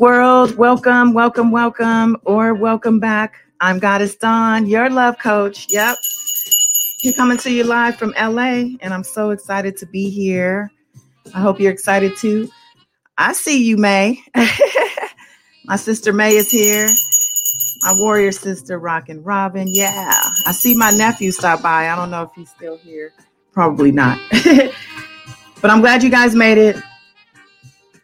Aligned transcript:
World. 0.00 0.56
Welcome, 0.56 1.12
welcome, 1.12 1.50
welcome, 1.50 2.16
or 2.24 2.54
welcome 2.54 3.00
back. 3.00 3.36
I'm 3.60 3.78
Goddess 3.78 4.16
Dawn, 4.16 4.66
your 4.66 4.88
love 4.88 5.18
coach. 5.18 5.66
Yep. 5.68 5.98
Here 7.00 7.12
coming 7.12 7.36
to 7.36 7.52
you 7.52 7.64
live 7.64 7.96
from 7.96 8.14
LA, 8.18 8.78
and 8.80 8.94
I'm 8.94 9.04
so 9.04 9.28
excited 9.28 9.76
to 9.76 9.84
be 9.84 10.08
here. 10.08 10.70
I 11.34 11.40
hope 11.40 11.60
you're 11.60 11.70
excited 11.70 12.16
too. 12.16 12.48
I 13.18 13.34
see 13.34 13.62
you, 13.62 13.76
May. 13.76 14.24
My 15.66 15.76
sister 15.76 16.14
May 16.14 16.34
is 16.36 16.50
here. 16.50 16.88
My 17.82 17.94
warrior 17.98 18.32
sister, 18.32 18.78
Rockin' 18.78 19.22
Robin. 19.22 19.66
Yeah. 19.68 20.18
I 20.46 20.52
see 20.52 20.74
my 20.74 20.92
nephew 20.92 21.30
stop 21.30 21.60
by. 21.60 21.90
I 21.90 21.94
don't 21.94 22.10
know 22.10 22.22
if 22.22 22.30
he's 22.34 22.48
still 22.48 22.78
here. 22.78 23.12
Probably 23.52 23.92
not. 23.92 24.18
but 25.60 25.70
I'm 25.70 25.82
glad 25.82 26.02
you 26.02 26.08
guys 26.08 26.34
made 26.34 26.56
it. 26.56 26.76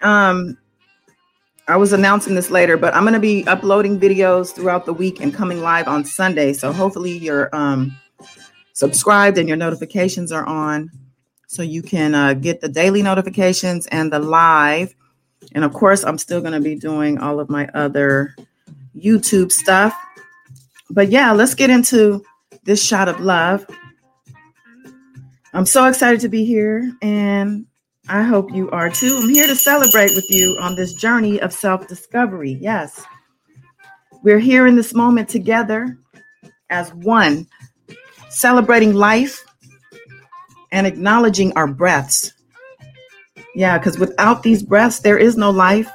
Um, 0.03 0.59
I 1.69 1.77
was 1.77 1.93
announcing 1.93 2.37
this 2.37 2.51
later, 2.51 2.77
but 2.77 2.95
I'm 2.95 3.03
going 3.03 3.15
to 3.15 3.21
be 3.21 3.45
uploading 3.47 3.99
videos 3.99 4.55
throughout 4.55 4.87
the 4.87 4.93
week 4.93 5.21
and 5.21 5.35
coming 5.35 5.61
live 5.61 5.89
on 5.89 6.05
Sunday. 6.05 6.53
So 6.53 6.73
hopefully 6.73 7.19
you're 7.19 7.55
um, 7.55 7.97
subscribed 8.73 9.37
and 9.37 9.49
your 9.49 9.57
notifications 9.57 10.31
are 10.31 10.47
on 10.47 10.91
so 11.49 11.63
you 11.63 11.83
can 11.83 12.15
uh, 12.15 12.35
get 12.35 12.61
the 12.61 12.69
daily 12.69 13.03
notifications 13.03 13.89
and 13.89 14.13
the 14.13 14.21
live. 14.21 14.95
And 15.53 15.65
of 15.65 15.73
course, 15.73 16.05
I'm 16.05 16.19
still 16.19 16.41
going 16.41 16.53
to 16.53 16.61
be 16.61 16.77
doing 16.77 17.19
all 17.19 17.41
of 17.41 17.51
my 17.51 17.67
other 17.75 18.37
YouTube 18.97 19.51
stuff. 19.51 19.95
But 20.89 21.11
yeah, 21.11 21.33
let's 21.33 21.55
get 21.55 21.71
into 21.71 22.25
this 22.63 22.85
shot 22.85 23.09
of 23.09 23.21
love. 23.21 23.67
I'm 25.53 25.67
so 25.67 25.87
excited 25.87 26.21
to 26.21 26.29
be 26.29 26.45
here 26.45 26.93
and 27.03 27.67
I 28.09 28.23
hope 28.23 28.53
you 28.53 28.71
are 28.71 28.89
too. 28.89 29.19
I'm 29.21 29.29
here 29.29 29.49
to 29.49 29.57
celebrate 29.57 30.15
with 30.15 30.31
you 30.31 30.57
on 30.61 30.77
this 30.77 30.95
journey 30.95 31.41
of 31.41 31.53
self 31.53 31.89
discovery. 31.89 32.57
Yes, 32.61 33.05
we're 34.23 34.39
here 34.39 34.67
in 34.67 34.77
this 34.77 34.95
moment 34.95 35.29
together 35.29 35.99
as 36.71 36.95
one, 36.95 37.47
celebrating 38.29 38.95
life 38.95 39.45
and 40.71 40.87
acknowledging 40.87 41.53
our 41.55 41.67
breaths. 41.67 42.33
Yeah, 43.57 43.79
because 43.79 43.99
without 43.99 44.43
these 44.43 44.63
breaths, 44.63 45.01
there 45.01 45.19
is 45.19 45.37
no 45.37 45.51
life. 45.51 45.91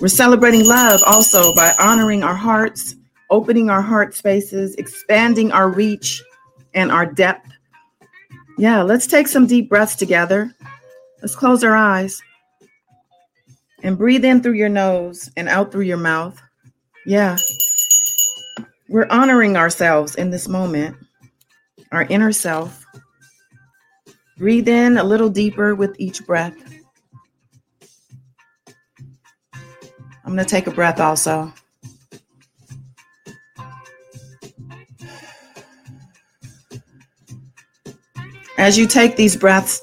We're 0.00 0.08
celebrating 0.08 0.66
love 0.66 1.00
also 1.04 1.52
by 1.56 1.74
honoring 1.80 2.22
our 2.22 2.34
hearts, 2.34 2.94
opening 3.30 3.70
our 3.70 3.82
heart 3.82 4.14
spaces, 4.14 4.76
expanding 4.76 5.50
our 5.50 5.68
reach 5.68 6.22
and 6.74 6.92
our 6.92 7.06
depth. 7.06 7.50
Yeah, 8.58 8.82
let's 8.82 9.06
take 9.06 9.26
some 9.26 9.46
deep 9.46 9.68
breaths 9.68 9.96
together. 9.96 10.52
Let's 11.20 11.34
close 11.34 11.64
our 11.64 11.74
eyes 11.74 12.22
and 13.82 13.98
breathe 13.98 14.24
in 14.24 14.42
through 14.42 14.52
your 14.52 14.68
nose 14.68 15.30
and 15.36 15.48
out 15.48 15.72
through 15.72 15.82
your 15.82 15.96
mouth. 15.96 16.40
Yeah. 17.06 17.36
We're 18.88 19.08
honoring 19.10 19.56
ourselves 19.56 20.14
in 20.14 20.30
this 20.30 20.48
moment, 20.48 20.96
our 21.92 22.04
inner 22.04 22.32
self. 22.32 22.84
Breathe 24.36 24.68
in 24.68 24.98
a 24.98 25.04
little 25.04 25.28
deeper 25.28 25.74
with 25.74 25.96
each 25.98 26.24
breath. 26.24 26.54
I'm 30.24 30.34
going 30.34 30.38
to 30.38 30.44
take 30.44 30.66
a 30.66 30.70
breath 30.70 31.00
also. 31.00 31.52
As 38.58 38.76
you 38.76 38.86
take 38.86 39.16
these 39.16 39.36
breaths, 39.36 39.80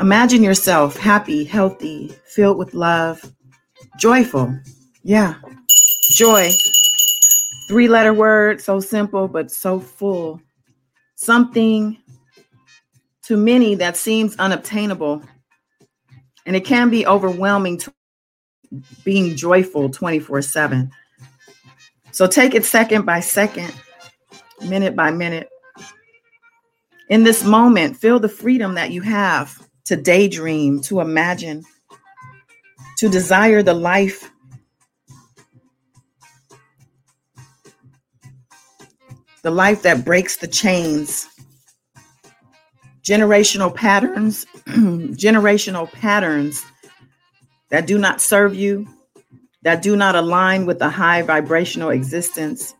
Imagine 0.00 0.42
yourself 0.42 0.96
happy, 0.96 1.44
healthy, 1.44 2.12
filled 2.24 2.58
with 2.58 2.74
love, 2.74 3.32
joyful. 3.96 4.58
Yeah, 5.04 5.34
joy. 6.02 6.50
Three 7.68 7.86
letter 7.86 8.12
word, 8.12 8.60
so 8.60 8.80
simple, 8.80 9.28
but 9.28 9.52
so 9.52 9.78
full. 9.78 10.40
Something 11.14 11.96
to 13.22 13.36
many 13.36 13.76
that 13.76 13.96
seems 13.96 14.36
unobtainable. 14.36 15.22
And 16.44 16.56
it 16.56 16.64
can 16.64 16.90
be 16.90 17.06
overwhelming 17.06 17.78
to 17.78 17.92
being 19.04 19.36
joyful 19.36 19.90
24 19.90 20.42
7. 20.42 20.90
So 22.10 22.26
take 22.26 22.54
it 22.54 22.64
second 22.64 23.06
by 23.06 23.20
second, 23.20 23.72
minute 24.68 24.96
by 24.96 25.12
minute. 25.12 25.48
In 27.08 27.22
this 27.22 27.44
moment, 27.44 27.96
feel 27.96 28.18
the 28.18 28.28
freedom 28.28 28.74
that 28.74 28.90
you 28.90 29.00
have 29.00 29.64
to 29.84 29.96
daydream, 29.96 30.80
to 30.82 31.00
imagine, 31.00 31.64
to 32.98 33.08
desire 33.08 33.62
the 33.62 33.74
life 33.74 34.30
the 39.42 39.50
life 39.50 39.82
that 39.82 40.06
breaks 40.06 40.38
the 40.38 40.48
chains. 40.48 41.28
Generational 43.02 43.74
patterns 43.74 44.46
generational 44.66 45.92
patterns 45.92 46.64
that 47.68 47.86
do 47.86 47.98
not 47.98 48.22
serve 48.22 48.54
you 48.54 48.88
that 49.64 49.82
do 49.82 49.96
not 49.96 50.14
align 50.14 50.66
with 50.66 50.78
the 50.78 50.88
high 50.88 51.22
vibrational 51.22 51.90
existence. 51.90 52.74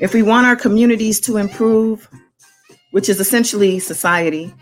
If 0.00 0.12
we 0.12 0.22
want 0.22 0.46
our 0.46 0.56
communities 0.56 1.20
to 1.20 1.36
improve 1.36 2.08
which 2.94 3.08
is 3.08 3.18
essentially 3.18 3.80
society, 3.80 4.54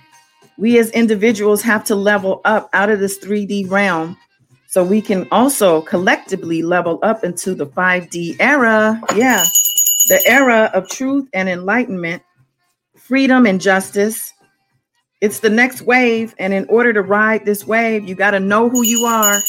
we 0.56 0.78
as 0.78 0.88
individuals 0.92 1.60
have 1.60 1.84
to 1.84 1.94
level 1.94 2.40
up 2.46 2.70
out 2.72 2.88
of 2.88 2.98
this 2.98 3.18
3D 3.18 3.70
realm 3.70 4.16
so 4.68 4.82
we 4.82 5.02
can 5.02 5.28
also 5.30 5.82
collectively 5.82 6.62
level 6.62 6.98
up 7.02 7.24
into 7.24 7.54
the 7.54 7.66
5D 7.66 8.36
era. 8.40 8.98
Yeah, 9.14 9.44
the 10.08 10.22
era 10.24 10.70
of 10.72 10.88
truth 10.88 11.28
and 11.34 11.46
enlightenment, 11.46 12.22
freedom 12.96 13.44
and 13.44 13.60
justice. 13.60 14.32
It's 15.20 15.40
the 15.40 15.50
next 15.50 15.82
wave. 15.82 16.34
And 16.38 16.54
in 16.54 16.64
order 16.70 16.94
to 16.94 17.02
ride 17.02 17.44
this 17.44 17.66
wave, 17.66 18.08
you 18.08 18.14
got 18.14 18.30
to 18.30 18.40
know 18.40 18.70
who 18.70 18.82
you 18.82 19.04
are. 19.04 19.40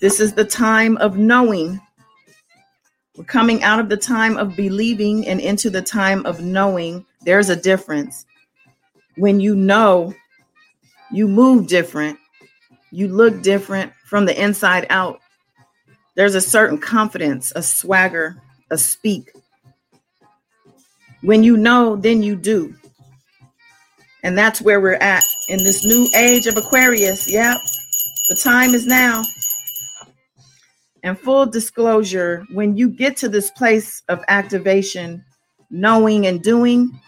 This 0.00 0.18
is 0.18 0.32
the 0.32 0.46
time 0.46 0.96
of 0.96 1.18
knowing. 1.18 1.78
We're 3.18 3.24
coming 3.24 3.62
out 3.62 3.80
of 3.80 3.90
the 3.90 3.98
time 3.98 4.38
of 4.38 4.56
believing 4.56 5.28
and 5.28 5.40
into 5.40 5.68
the 5.68 5.82
time 5.82 6.24
of 6.24 6.40
knowing 6.40 7.04
there's 7.26 7.50
a 7.50 7.56
difference. 7.56 8.24
When 9.16 9.40
you 9.40 9.54
know, 9.54 10.14
you 11.10 11.28
move 11.28 11.66
different, 11.66 12.18
you 12.92 13.08
look 13.08 13.42
different 13.42 13.92
from 14.06 14.24
the 14.24 14.40
inside 14.40 14.86
out. 14.88 15.20
There's 16.14 16.36
a 16.36 16.40
certain 16.40 16.78
confidence, 16.78 17.52
a 17.54 17.62
swagger, 17.62 18.40
a 18.70 18.78
speak. 18.78 19.32
When 21.22 21.42
you 21.42 21.56
know, 21.56 21.96
then 21.96 22.22
you 22.22 22.36
do. 22.36 22.74
And 24.22 24.38
that's 24.38 24.62
where 24.62 24.80
we're 24.80 24.94
at 24.94 25.24
in 25.48 25.58
this 25.58 25.84
new 25.84 26.08
age 26.16 26.46
of 26.46 26.56
Aquarius. 26.56 27.30
Yep. 27.30 27.58
The 28.28 28.36
time 28.36 28.72
is 28.72 28.86
now. 28.86 29.22
And 31.02 31.18
full 31.18 31.46
disclosure, 31.46 32.44
when 32.52 32.76
you 32.76 32.88
get 32.88 33.16
to 33.18 33.28
this 33.28 33.50
place 33.50 34.02
of 34.08 34.24
activation, 34.28 35.24
knowing 35.70 36.26
and 36.26 36.42
doing, 36.42 37.00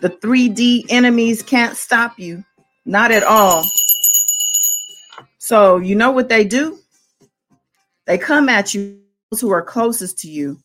the 0.00 0.10
3D 0.10 0.86
enemies 0.88 1.42
can't 1.42 1.76
stop 1.76 2.18
you, 2.18 2.44
not 2.84 3.10
at 3.10 3.22
all. 3.22 3.64
So, 5.38 5.78
you 5.78 5.94
know 5.94 6.10
what 6.10 6.28
they 6.28 6.44
do? 6.44 6.78
They 8.06 8.18
come 8.18 8.48
at 8.48 8.74
you 8.74 9.00
who 9.40 9.50
are 9.50 9.62
closest 9.62 10.18
to 10.18 10.30
you, 10.30 10.58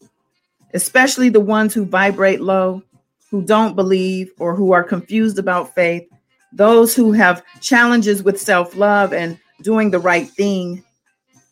especially 0.74 1.30
the 1.30 1.40
ones 1.40 1.74
who 1.74 1.86
vibrate 1.86 2.42
low, 2.42 2.84
who 3.30 3.42
don't 3.42 3.76
believe, 3.76 4.32
or 4.40 4.56
who 4.56 4.72
are 4.72 4.84
confused 4.84 5.40
about 5.40 5.74
faith, 5.76 6.08
those 6.54 6.96
who 6.96 7.12
have 7.12 7.44
challenges 7.62 8.24
with 8.24 8.40
self 8.40 8.76
love 8.76 9.14
and 9.14 9.38
doing 9.62 9.92
the 9.92 10.00
right 10.00 10.28
thing, 10.30 10.84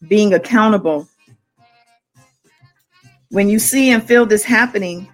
being 0.07 0.33
accountable. 0.33 1.07
When 3.29 3.49
you 3.49 3.59
see 3.59 3.91
and 3.91 4.03
feel 4.03 4.25
this 4.25 4.43
happening, 4.43 5.09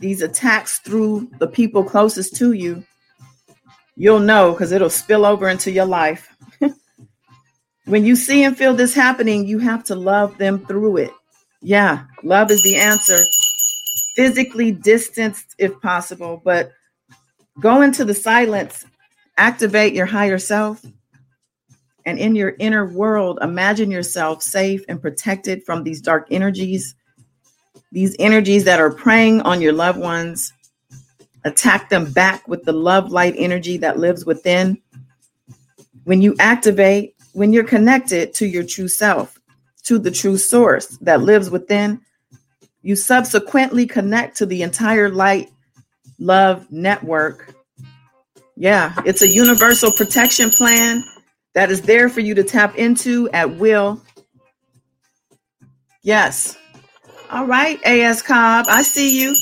these 0.00 0.22
attacks 0.22 0.78
through 0.78 1.30
the 1.38 1.46
people 1.46 1.84
closest 1.84 2.34
to 2.36 2.52
you, 2.52 2.82
you'll 3.96 4.18
know 4.18 4.52
because 4.52 4.72
it'll 4.72 4.90
spill 4.90 5.24
over 5.24 5.48
into 5.48 5.70
your 5.70 5.84
life. 5.84 6.34
when 7.84 8.04
you 8.04 8.16
see 8.16 8.42
and 8.42 8.56
feel 8.56 8.74
this 8.74 8.94
happening, 8.94 9.46
you 9.46 9.58
have 9.58 9.84
to 9.84 9.94
love 9.94 10.36
them 10.38 10.64
through 10.66 10.96
it. 10.96 11.12
Yeah, 11.60 12.04
love 12.22 12.50
is 12.50 12.62
the 12.62 12.76
answer. 12.76 13.18
Physically 14.16 14.72
distanced 14.72 15.54
if 15.58 15.78
possible, 15.80 16.40
but 16.44 16.72
go 17.60 17.82
into 17.82 18.04
the 18.04 18.14
silence, 18.14 18.86
activate 19.36 19.92
your 19.92 20.06
higher 20.06 20.38
self, 20.38 20.84
and 22.06 22.18
in 22.18 22.34
your 22.34 22.54
inner 22.58 22.86
world, 22.86 23.38
imagine 23.42 23.90
yourself 23.90 24.42
safe 24.42 24.82
and 24.88 25.00
protected 25.00 25.62
from 25.64 25.84
these 25.84 26.00
dark 26.00 26.26
energies 26.30 26.94
these 27.92 28.14
energies 28.18 28.64
that 28.64 28.80
are 28.80 28.92
preying 28.92 29.40
on 29.42 29.60
your 29.60 29.72
loved 29.72 29.98
ones, 29.98 30.52
attack 31.44 31.88
them 31.88 32.12
back 32.12 32.46
with 32.46 32.64
the 32.64 32.72
love 32.72 33.10
light 33.10 33.34
energy 33.36 33.78
that 33.78 33.98
lives 33.98 34.24
within. 34.24 34.80
when 36.04 36.22
you 36.22 36.34
activate, 36.38 37.14
when 37.32 37.52
you're 37.52 37.64
connected 37.64 38.34
to 38.34 38.46
your 38.46 38.64
true 38.64 38.88
self, 38.88 39.38
to 39.84 39.98
the 39.98 40.10
true 40.10 40.36
source 40.36 40.98
that 40.98 41.20
lives 41.20 41.50
within, 41.50 42.00
you 42.82 42.96
subsequently 42.96 43.86
connect 43.86 44.36
to 44.36 44.46
the 44.46 44.62
entire 44.62 45.08
light 45.08 45.50
love 46.18 46.70
network. 46.70 47.54
Yeah, 48.56 48.94
it's 49.06 49.22
a 49.22 49.28
universal 49.28 49.92
protection 49.92 50.50
plan 50.50 51.02
that 51.54 51.70
is 51.70 51.82
there 51.82 52.08
for 52.08 52.20
you 52.20 52.34
to 52.34 52.44
tap 52.44 52.76
into 52.76 53.28
at 53.30 53.56
will. 53.56 54.02
Yes. 56.02 56.56
All 57.32 57.46
right, 57.46 57.80
AS 57.84 58.22
Cobb, 58.22 58.66
I 58.68 58.82
see 58.82 59.20
you. 59.20 59.36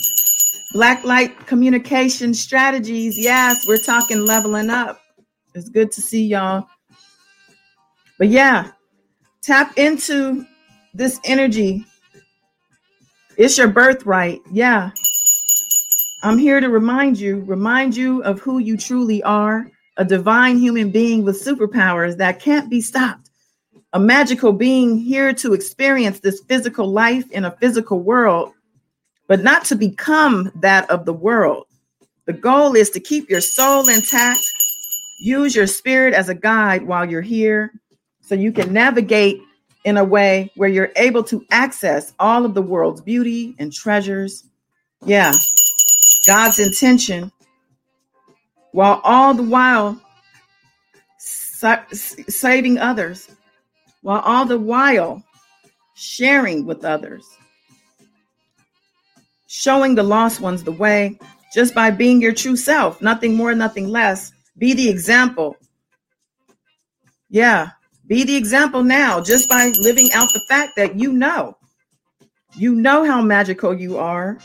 Black 0.75 1.05
Light 1.05 1.46
Communication 1.46 2.35
Strategies. 2.35 3.19
Yes, 3.19 3.67
we're 3.67 3.79
talking 3.79 4.26
leveling 4.26 4.69
up. 4.69 5.00
It's 5.55 5.70
good 5.70 5.90
to 5.93 6.02
see 6.02 6.26
y'all. 6.26 6.69
But 8.19 8.29
yeah, 8.29 8.73
tap 9.40 9.79
into 9.79 10.46
this 10.93 11.19
energy. 11.25 11.87
It's 13.38 13.56
your 13.56 13.69
birthright. 13.69 14.41
Yeah. 14.52 14.91
I'm 16.23 16.37
here 16.37 16.61
to 16.61 16.69
remind 16.69 17.19
you, 17.19 17.41
remind 17.41 17.96
you 17.96 18.23
of 18.25 18.38
who 18.41 18.58
you 18.58 18.76
truly 18.76 19.23
are 19.23 19.70
a 19.96 20.05
divine 20.05 20.58
human 20.58 20.91
being 20.91 21.25
with 21.25 21.43
superpowers 21.43 22.19
that 22.19 22.38
can't 22.38 22.69
be 22.69 22.81
stopped, 22.81 23.27
a 23.93 24.00
magical 24.00 24.52
being 24.52 24.99
here 24.99 25.32
to 25.32 25.55
experience 25.55 26.20
this 26.20 26.40
physical 26.40 26.87
life 26.90 27.31
in 27.31 27.44
a 27.44 27.50
physical 27.52 28.00
world, 28.00 28.52
but 29.26 29.43
not 29.43 29.64
to 29.67 29.76
become 29.76 30.50
that 30.56 30.88
of 30.90 31.05
the 31.05 31.12
world. 31.12 31.67
The 32.26 32.32
goal 32.35 32.76
is 32.76 32.90
to 32.90 33.00
keep 33.00 33.31
your 33.31 33.40
soul 33.40 33.88
intact, 33.88 34.40
use 35.20 35.56
your 35.56 35.67
spirit 35.67 36.14
as 36.14 36.29
a 36.29 36.35
guide 36.35 36.82
while 36.82 37.08
you're 37.08 37.23
here 37.23 37.73
so 38.20 38.35
you 38.35 38.52
can 38.52 38.73
navigate 38.73 39.40
in 39.85 39.96
a 39.96 40.05
way 40.05 40.50
where 40.56 40.69
you're 40.69 40.93
able 40.96 41.23
to 41.25 41.44
access 41.50 42.12
all 42.19 42.44
of 42.44 42.52
the 42.52 42.62
world's 42.62 43.00
beauty 43.00 43.55
and 43.58 43.73
treasures. 43.73 44.44
Yeah, 45.05 45.32
God's 46.26 46.58
intention 46.58 47.32
while 48.73 49.00
all 49.05 49.34
the 49.34 49.43
while 49.43 50.00
sa- 51.19 51.84
saving 51.91 52.79
others, 52.79 53.29
while 54.08 54.20
all 54.20 54.46
the 54.46 54.58
while 54.58 55.22
sharing 55.94 56.64
with 56.64 56.82
others, 56.82 57.26
showing 59.49 59.94
the 59.94 60.02
lost 60.02 60.40
ones 60.40 60.64
the 60.64 60.72
way 60.72 61.19
just 61.52 61.75
by 61.75 61.90
being 61.90 62.19
your 62.19 62.32
true 62.32 62.56
self, 62.56 63.02
nothing 63.02 63.37
more, 63.37 63.55
nothing 63.55 63.87
less. 63.87 64.32
Be 64.56 64.72
the 64.72 64.88
example. 64.88 65.58
Yeah, 67.28 67.72
be 68.06 68.25
the 68.25 68.34
example 68.34 68.82
now 68.82 69.22
just 69.22 69.46
by 69.46 69.75
living 69.78 70.10
out 70.14 70.32
the 70.32 70.40
fact 70.49 70.72
that 70.76 70.94
you 70.96 71.12
know. 71.12 71.58
You 72.55 72.76
know 72.76 73.05
how 73.05 73.20
magical 73.20 73.78
you 73.78 73.99
are 73.99 74.38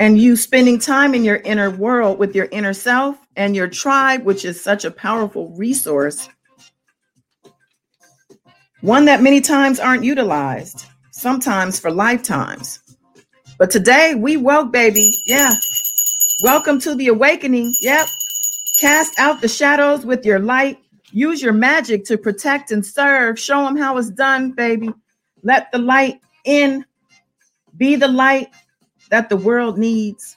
and 0.00 0.18
you 0.18 0.34
spending 0.34 0.80
time 0.80 1.14
in 1.14 1.22
your 1.22 1.36
inner 1.36 1.70
world 1.70 2.18
with 2.18 2.34
your 2.34 2.48
inner 2.50 2.74
self 2.74 3.16
and 3.36 3.54
your 3.54 3.68
tribe, 3.68 4.24
which 4.24 4.44
is 4.44 4.60
such 4.60 4.84
a 4.84 4.90
powerful 4.90 5.54
resource, 5.56 6.28
one 8.82 9.04
that 9.04 9.22
many 9.22 9.40
times 9.40 9.80
aren't 9.80 10.04
utilized, 10.04 10.84
sometimes 11.12 11.78
for 11.78 11.90
lifetimes. 11.90 12.80
But 13.58 13.70
today 13.70 14.14
we 14.16 14.36
woke, 14.36 14.72
baby. 14.72 15.14
Yeah. 15.24 15.54
Welcome 16.42 16.80
to 16.80 16.94
the 16.96 17.06
awakening. 17.06 17.74
Yep. 17.80 18.08
Cast 18.80 19.18
out 19.20 19.40
the 19.40 19.48
shadows 19.48 20.04
with 20.04 20.26
your 20.26 20.40
light. 20.40 20.78
Use 21.12 21.40
your 21.40 21.52
magic 21.52 22.04
to 22.06 22.18
protect 22.18 22.72
and 22.72 22.84
serve. 22.84 23.38
Show 23.38 23.64
them 23.64 23.76
how 23.76 23.96
it's 23.98 24.10
done, 24.10 24.50
baby. 24.50 24.90
Let 25.44 25.70
the 25.70 25.78
light 25.78 26.20
in. 26.44 26.84
Be 27.76 27.94
the 27.94 28.08
light 28.08 28.48
that 29.10 29.28
the 29.28 29.36
world 29.36 29.78
needs, 29.78 30.36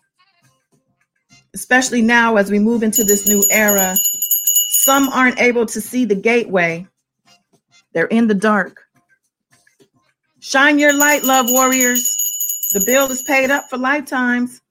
especially 1.54 2.02
now 2.02 2.36
as 2.38 2.52
we 2.52 2.60
move 2.60 2.84
into 2.84 3.04
this 3.04 3.28
new 3.28 3.44
era. 3.50 3.96
Some 4.68 5.10
aren't 5.10 5.40
able 5.40 5.66
to 5.66 5.82
see 5.82 6.06
the 6.06 6.16
gateway, 6.16 6.88
they're 7.96 8.06
in 8.08 8.28
the 8.28 8.36
dark. 8.36 8.84
Shine 10.42 10.78
your 10.78 10.94
light, 10.94 11.24
love 11.24 11.48
warriors. 11.50 12.16
The 12.74 12.84
bill 12.86 13.10
is 13.10 13.24
paid 13.24 13.50
up 13.50 13.70
for 13.70 13.78
lifetimes. 13.78 14.62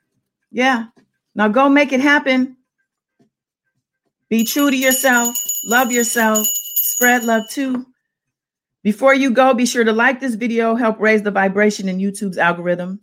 Yeah. 0.53 0.89
Now 1.35 1.49
go 1.49 1.69
make 1.69 1.93
it 1.93 2.01
happen. 2.01 2.57
Be 4.29 4.45
true 4.45 4.71
to 4.71 4.77
yourself, 4.77 5.37
love 5.65 5.91
yourself, 5.91 6.47
spread 6.47 7.25
love 7.25 7.49
too. 7.51 7.87
Before 8.83 9.15
you 9.15 9.31
go, 9.31 9.55
be 9.55 9.65
sure 9.65 9.85
to 9.85 9.93
like 9.93 10.21
this 10.21 10.35
video, 10.35 10.75
help 10.75 11.01
raise 11.01 11.23
the 11.23 11.31
vibration 11.31 11.89
in 11.89 11.99
YouTube's 11.99 12.37
algorithm. 12.37 13.01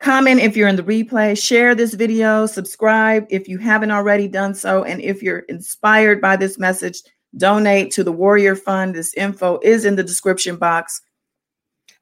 Comment 0.00 0.40
if 0.40 0.56
you're 0.56 0.68
in 0.68 0.76
the 0.76 0.82
replay, 0.82 1.40
share 1.40 1.74
this 1.74 1.94
video, 1.94 2.44
subscribe 2.44 3.24
if 3.30 3.48
you 3.48 3.56
haven't 3.56 3.92
already 3.92 4.28
done 4.28 4.54
so. 4.54 4.84
And 4.84 5.00
if 5.00 5.22
you're 5.22 5.40
inspired 5.48 6.20
by 6.20 6.36
this 6.36 6.58
message, 6.58 7.02
donate 7.36 7.92
to 7.92 8.04
the 8.04 8.12
Warrior 8.12 8.56
Fund. 8.56 8.94
This 8.94 9.14
info 9.14 9.58
is 9.62 9.84
in 9.84 9.96
the 9.96 10.02
description 10.02 10.56
box. 10.56 11.00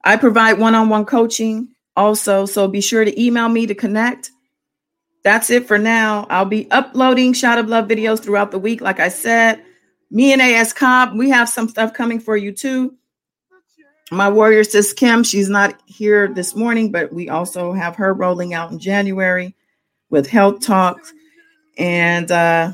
I 0.03 0.17
provide 0.17 0.59
one 0.59 0.75
on 0.75 0.89
one 0.89 1.05
coaching 1.05 1.69
also, 1.95 2.45
so 2.45 2.67
be 2.67 2.81
sure 2.81 3.05
to 3.05 3.21
email 3.21 3.49
me 3.49 3.67
to 3.67 3.75
connect. 3.75 4.31
That's 5.23 5.49
it 5.49 5.67
for 5.67 5.77
now. 5.77 6.25
I'll 6.29 6.45
be 6.45 6.69
uploading 6.71 7.33
Shot 7.33 7.59
of 7.59 7.67
Love 7.67 7.87
videos 7.87 8.21
throughout 8.21 8.51
the 8.51 8.59
week. 8.59 8.81
Like 8.81 8.99
I 8.99 9.09
said, 9.09 9.63
me 10.09 10.33
and 10.33 10.41
AS 10.41 10.73
Cobb, 10.73 11.15
we 11.15 11.29
have 11.29 11.47
some 11.47 11.69
stuff 11.69 11.93
coming 11.93 12.19
for 12.19 12.35
you 12.35 12.51
too 12.51 12.97
my 14.11 14.29
warrior 14.29 14.63
sis 14.63 14.91
Kim, 14.93 15.23
she's 15.23 15.49
not 15.49 15.79
here 15.85 16.27
this 16.27 16.53
morning, 16.53 16.91
but 16.91 17.11
we 17.13 17.29
also 17.29 17.71
have 17.71 17.95
her 17.95 18.13
rolling 18.13 18.53
out 18.53 18.71
in 18.71 18.77
January 18.77 19.55
with 20.09 20.27
health 20.27 20.59
talks. 20.59 21.13
And 21.77 22.29
uh, 22.29 22.73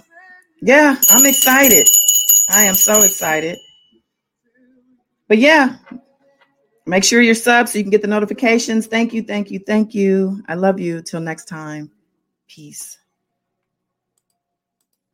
yeah, 0.62 0.96
I'm 1.12 1.26
excited. 1.26 1.88
I 2.50 2.64
am 2.64 2.76
so 2.76 3.02
excited. 3.02 3.58
But 5.28 5.38
yeah, 5.40 5.78
make 6.86 7.04
sure 7.04 7.22
you're 7.22 7.36
sub 7.36 7.68
so 7.68 7.78
you 7.78 7.84
can 7.84 7.92
get 7.92 8.02
the 8.02 8.08
notifications. 8.08 8.88
Thank 8.88 9.14
you, 9.14 9.22
thank 9.22 9.52
you, 9.52 9.60
thank 9.60 9.94
you. 9.94 10.42
I 10.48 10.56
love 10.56 10.80
you. 10.80 11.02
Till 11.02 11.20
next 11.20 11.46
time. 11.46 11.92
Peace. 12.48 12.98